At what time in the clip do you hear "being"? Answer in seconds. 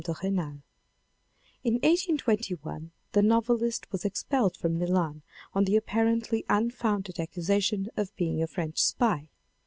8.15-8.41